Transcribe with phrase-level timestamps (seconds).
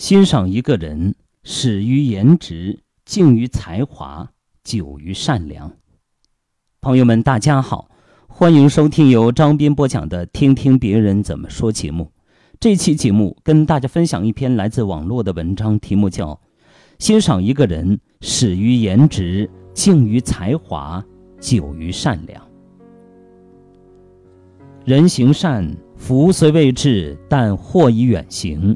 [0.00, 4.30] 欣赏一个人，始于颜值，敬于才华，
[4.64, 5.70] 久于善良。
[6.80, 7.90] 朋友们，大家好，
[8.26, 12.10] 欢迎收听由张斌播讲的《听听别人怎么说》节目。
[12.58, 16.32] 这期节目跟大家分享一篇来自网络的文章，题目叫
[16.98, 21.04] 《欣赏一个人，始于颜值，敬于才华，
[21.38, 22.42] 久于善良》。
[24.86, 28.74] 人行善，福虽未至，但祸已远行。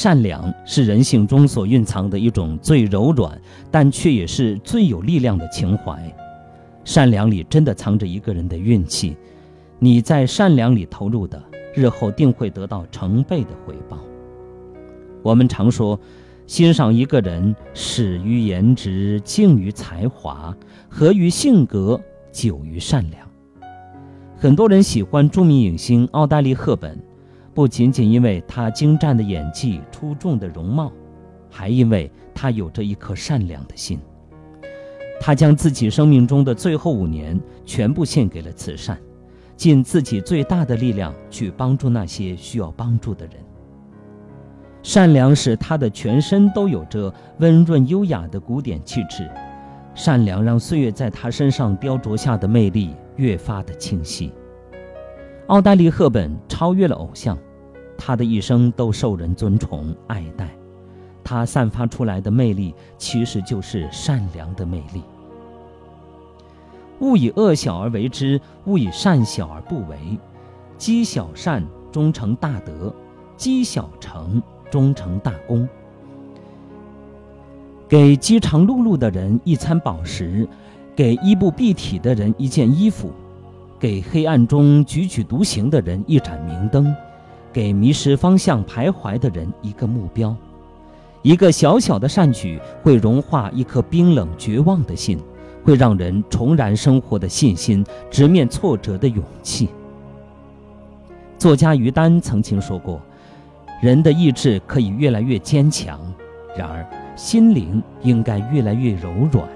[0.00, 3.38] 善良是人性中所蕴藏的一种最柔软，
[3.70, 6.02] 但却也是最有力量的情怀。
[6.86, 9.14] 善良里真的藏着一个人的运气，
[9.78, 11.38] 你在善良里投入的，
[11.74, 13.98] 日后定会得到成倍的回报。
[15.22, 16.00] 我们常说，
[16.46, 20.56] 欣赏一个人，始于颜值，敬于才华，
[20.88, 22.00] 合于性格，
[22.32, 23.28] 久于善良。
[24.38, 26.98] 很多人喜欢著名影星奥黛丽·赫本。
[27.52, 30.92] 不仅仅因为他精湛的演技、出众的容貌，
[31.50, 33.98] 还因为他有着一颗善良的心。
[35.20, 38.98] 他将自己生命中的最后五年全部献给了慈善，
[39.56, 43.34] 尽自己最大的力量去帮助那些需要帮助的人。
[44.82, 49.28] 善良使他的全身都有着温润优雅的古典气质，
[49.94, 54.32] 善良让岁月在他身上雕琢下的魅力越发的清晰。
[55.48, 57.36] 奥黛丽·赫本超越了偶像，
[58.02, 60.48] 他的一生都受人尊崇爱戴。
[61.22, 65.02] 他散发出来的魅力，其实就是善良的魅力。
[67.00, 70.18] 勿以恶小而为之，勿以善小而不为。
[70.78, 71.62] 积小善，
[71.92, 72.90] 终成大德；
[73.36, 75.68] 积小成，终成大功。
[77.86, 80.48] 给饥肠辘辘的人一餐饱食，
[80.96, 83.10] 给衣不蔽体的人一件衣服。
[83.78, 86.94] 给黑暗中踽踽独行的人一盏明灯，
[87.52, 90.34] 给迷失方向徘徊的人一个目标。
[91.22, 95.18] 一个小小的善举会融化一颗冰冷绝望的心，
[95.64, 99.68] 会让人重燃生活的信心，直面挫折的勇气。
[101.36, 103.00] 作家于丹曾经说过
[103.82, 106.00] ：“人的意志可以越来越坚强，
[106.56, 109.46] 然而心灵应该越来越柔软。”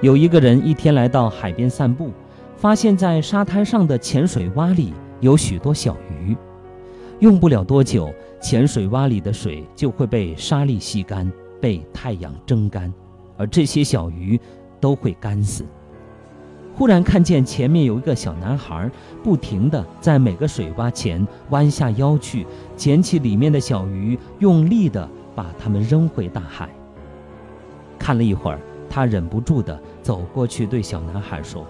[0.00, 2.10] 有一个人一天来到海边散步。
[2.56, 6.36] 发现，在沙滩上的浅水洼里有许多小鱼，
[7.18, 12.92] 用不了多久，浅水洼里的水就会被沙粒吸干，被太阳蒸干，
[13.36, 14.40] 而这些小鱼
[14.80, 15.64] 都会干死。
[16.74, 18.90] 忽然看见前面有一个小男孩，
[19.22, 26.70] 不停地在每个水洼前弯下腰去捡起里面的小鱼，用力地把它们扔回大海。
[27.98, 28.58] 看了一会儿，
[28.88, 31.66] 他忍不住地走过去对小男孩说。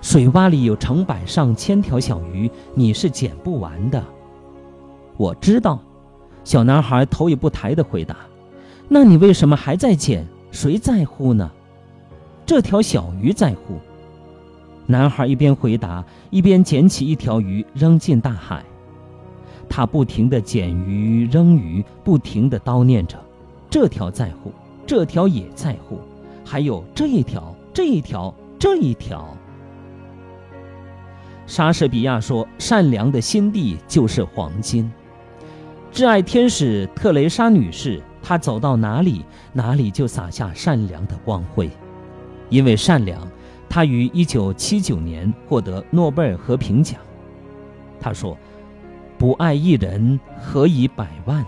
[0.00, 4.02] 水洼里有成百上千条小鱼，你是捡不完的。
[5.16, 5.80] 我知道，
[6.44, 8.16] 小男孩头也不抬地回答
[8.88, 10.26] ：“那你为什么还在捡？
[10.50, 11.50] 谁在乎呢？
[12.46, 13.74] 这条小鱼在乎。”
[14.86, 18.64] 男孩一边回答，一边捡起一条鱼扔进大海。
[19.68, 23.18] 他不停地捡鱼扔鱼，不停地叨念着
[23.68, 24.52] ：“这条在乎，
[24.86, 25.98] 这条也在乎，
[26.44, 29.28] 还有这一条，这一条，这一条。”
[31.48, 34.88] 莎士比亚说：“善良的心地就是黄金。”
[35.90, 41.70] 挚爱天使特蕾莎女士，她走到哪里，哪里就洒下善良的光辉。
[42.50, 43.26] 因为善良，
[43.66, 47.00] 她于1979年获得诺贝尔和平奖。
[47.98, 48.36] 她说
[49.16, 51.42] ：“不爱一人，何以百万？”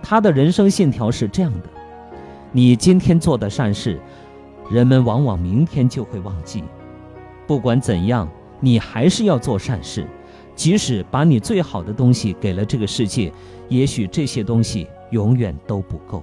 [0.00, 1.68] 她的人生信条是这样的：
[2.52, 4.00] 你今天做的善事，
[4.70, 6.62] 人们往往明天就会忘记。
[7.48, 8.28] 不管怎样。
[8.64, 10.06] 你还是要做善事，
[10.54, 13.32] 即使把你最好的东西给了这个世界，
[13.68, 16.22] 也许这些东西永远都不够。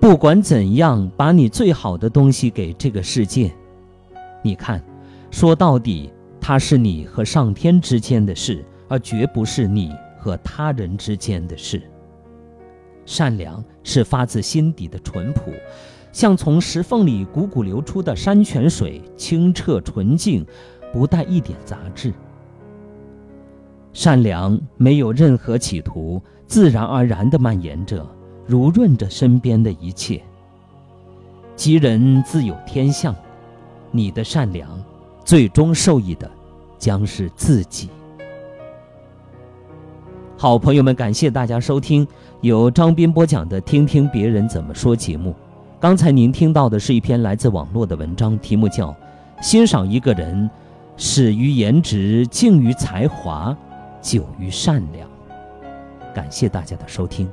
[0.00, 3.52] 不管怎样，把你最好的东西给这个世界，
[4.42, 4.84] 你看，
[5.30, 11.80] 说到底，它是你和上天之间的事，而绝不是你和他人之间的事。
[13.06, 15.52] 善良是发自心底的淳朴。
[16.12, 20.46] 像从石缝里汩汩流出的山泉水，清澈纯净，
[20.92, 22.12] 不带一点杂质。
[23.94, 28.06] 善良没有任何企图，自然而然地蔓延着，
[28.46, 30.22] 如润着身边的一切。
[31.56, 33.14] 吉人自有天相，
[33.90, 34.68] 你的善良，
[35.24, 36.30] 最终受益的，
[36.78, 37.88] 将是自己。
[40.36, 42.06] 好朋友们，感谢大家收听
[42.40, 45.34] 由张斌播讲的《听听别人怎么说》节目。
[45.82, 48.90] 刚才您听到的是一篇来自网络的文章，题目叫
[49.42, 50.48] 《欣赏一个人，
[50.96, 53.52] 始于颜值，敬于才华，
[54.00, 55.08] 久于善良》。
[56.14, 57.28] 感谢大家的收听。